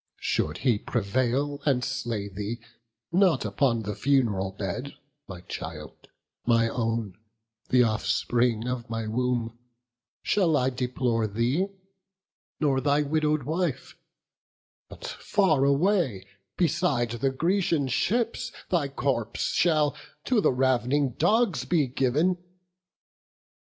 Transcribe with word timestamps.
should 0.17 0.57
he 0.57 0.79
prevail, 0.79 1.61
And 1.63 1.85
slay 1.85 2.27
thee, 2.27 2.59
not 3.11 3.45
upon 3.45 3.83
the 3.83 3.93
fun'ral 3.93 4.49
bed, 4.51 4.95
My 5.27 5.41
child, 5.41 6.07
my 6.43 6.69
own, 6.69 7.19
the 7.69 7.83
offspring 7.83 8.67
of 8.67 8.89
my 8.89 9.05
womb, 9.05 9.59
Shall 10.23 10.57
I 10.57 10.71
deplore 10.71 11.27
thee, 11.27 11.67
nor 12.59 12.81
thy 12.81 13.03
widow'd 13.03 13.43
wife, 13.43 13.95
But 14.89 15.05
far 15.05 15.65
away, 15.65 16.25
beside 16.57 17.11
the 17.11 17.29
Grecian 17.29 17.87
ships, 17.87 18.51
Thy 18.71 18.87
corpse 18.87 19.51
shall 19.53 19.95
to 20.25 20.41
the 20.41 20.51
rav'ning 20.51 21.09
dogs 21.19 21.63
be 21.63 21.85
giv'n." 21.87 22.39